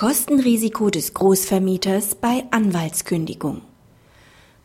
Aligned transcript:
Kostenrisiko 0.00 0.88
des 0.88 1.12
Großvermieters 1.12 2.14
bei 2.14 2.44
Anwaltskündigung. 2.52 3.60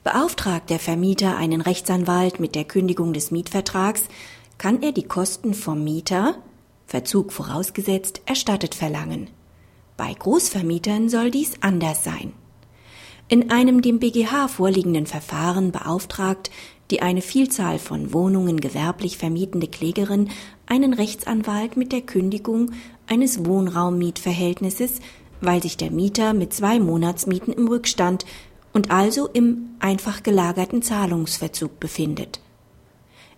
Beauftragt 0.06 0.70
der 0.70 0.80
Vermieter 0.80 1.36
einen 1.36 1.60
Rechtsanwalt 1.60 2.40
mit 2.40 2.56
der 2.56 2.64
Kündigung 2.64 3.12
des 3.12 3.32
Mietvertrags, 3.32 4.04
kann 4.58 4.82
er 4.82 4.94
die 4.94 5.04
Kosten 5.04 5.54
vom 5.54 5.84
Mieter, 5.84 6.38
Verzug 6.88 7.34
vorausgesetzt, 7.34 8.22
erstattet 8.26 8.76
verlangen. 8.76 9.30
Bei 9.98 10.14
Großvermietern 10.14 11.10
soll 11.10 11.32
dies 11.32 11.56
anders 11.60 12.06
sein. 12.06 12.32
In 13.28 13.52
einem 13.52 13.82
dem 13.82 14.00
BGH 14.00 14.48
vorliegenden 14.48 15.06
Verfahren 15.06 15.74
beauftragt 15.74 16.50
die 16.92 17.02
eine 17.02 17.22
Vielzahl 17.22 17.80
von 17.80 18.14
Wohnungen 18.14 18.62
gewerblich 18.62 19.18
vermietende 19.18 19.68
Klägerin 19.68 20.30
einen 20.68 20.94
Rechtsanwalt 20.94 21.76
mit 21.76 21.92
der 21.92 22.02
Kündigung 22.02 22.72
eines 23.08 23.46
Wohnraummietverhältnisses 23.46 25.00
weil 25.46 25.62
sich 25.62 25.78
der 25.78 25.92
Mieter 25.92 26.34
mit 26.34 26.54
zwei 26.54 26.80
Monatsmieten 26.80 27.54
im 27.54 27.68
Rückstand 27.68 28.26
und 28.74 28.92
also 28.92 29.28
im 29.28 29.70
einfach 29.80 30.24
gelagerten 30.24 30.82
Zahlungsverzug 30.82 31.80
befindet. 31.80 32.40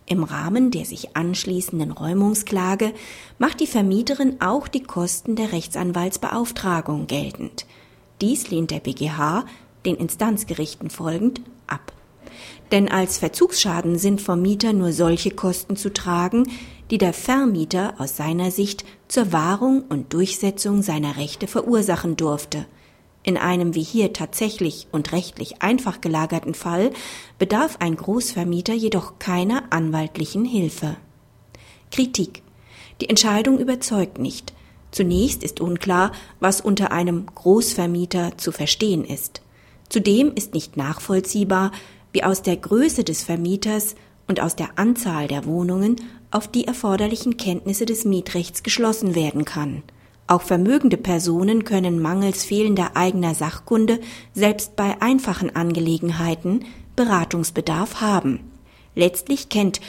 Im 0.09 0.23
Rahmen 0.23 0.71
der 0.71 0.85
sich 0.85 1.17
anschließenden 1.17 1.91
Räumungsklage 1.91 2.93
macht 3.39 3.59
die 3.59 3.67
Vermieterin 3.67 4.37
auch 4.39 4.69
die 4.69 4.83
Kosten 4.83 5.35
der 5.35 5.51
Rechtsanwaltsbeauftragung 5.51 7.07
geltend. 7.07 7.65
Dies 8.21 8.49
lehnt 8.49 8.71
der 8.71 8.79
BGH, 8.79 9.45
den 9.85 9.95
Instanzgerichten 9.95 10.89
folgend, 10.89 11.41
ab. 11.67 11.91
Denn 12.71 12.89
als 12.89 13.17
Verzugsschaden 13.17 13.97
sind 13.97 14.21
vom 14.21 14.41
Mieter 14.41 14.73
nur 14.73 14.93
solche 14.93 15.31
Kosten 15.31 15.75
zu 15.75 15.93
tragen, 15.93 16.49
die 16.91 16.97
der 16.97 17.13
Vermieter 17.13 17.95
aus 17.97 18.15
seiner 18.15 18.51
Sicht 18.51 18.85
zur 19.07 19.31
Wahrung 19.31 19.83
und 19.89 20.13
Durchsetzung 20.13 20.81
seiner 20.81 21.17
Rechte 21.17 21.47
verursachen 21.47 22.15
durfte. 22.15 22.65
In 23.23 23.37
einem 23.37 23.75
wie 23.75 23.83
hier 23.83 24.13
tatsächlich 24.13 24.87
und 24.91 25.11
rechtlich 25.11 25.61
einfach 25.61 25.99
gelagerten 25.99 26.53
Fall 26.53 26.91
bedarf 27.37 27.77
ein 27.79 27.97
Großvermieter 27.97 28.73
jedoch 28.73 29.19
keiner 29.19 29.63
anwaltlichen 29.69 30.45
Hilfe. 30.45 30.95
Kritik. 31.91 32.41
Die 33.01 33.09
Entscheidung 33.09 33.59
überzeugt 33.59 34.17
nicht. 34.17 34.53
Zunächst 34.91 35.43
ist 35.43 35.59
unklar, 35.59 36.13
was 36.39 36.61
unter 36.61 36.91
einem 36.91 37.25
Großvermieter 37.35 38.37
zu 38.37 38.51
verstehen 38.51 39.03
ist. 39.03 39.41
Zudem 39.89 40.31
ist 40.33 40.53
nicht 40.53 40.77
nachvollziehbar, 40.77 41.71
wie 42.13 42.23
aus 42.23 42.41
der 42.41 42.57
Größe 42.57 43.03
des 43.03 43.23
Vermieters 43.23 43.95
und 44.27 44.39
aus 44.39 44.55
der 44.55 44.77
Anzahl 44.77 45.27
der 45.27 45.45
Wohnungen 45.45 45.97
auf 46.31 46.47
die 46.47 46.65
erforderlichen 46.65 47.37
Kenntnisse 47.37 47.85
des 47.85 48.05
Mietrechts 48.05 48.63
geschlossen 48.63 49.15
werden 49.15 49.45
kann. 49.45 49.83
Auch 50.27 50.41
vermögende 50.41 50.97
Personen 50.97 51.63
können 51.63 52.01
mangels 52.01 52.43
fehlender 52.43 52.91
eigener 52.95 53.33
Sachkunde 53.33 53.99
selbst 54.33 54.75
bei 54.75 55.01
einfachen 55.01 55.55
Angelegenheiten 55.55 56.65
Beratungsbedarf 56.97 58.01
haben. 58.01 58.41
Letztlich 58.93 59.47
kennt 59.49 59.79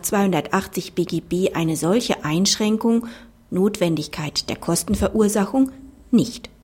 280 0.00 0.94
BGB 0.94 1.54
eine 1.54 1.76
solche 1.76 2.24
Einschränkung 2.24 3.06
Notwendigkeit 3.50 4.48
der 4.48 4.56
Kostenverursachung 4.56 5.70
nicht. 6.10 6.50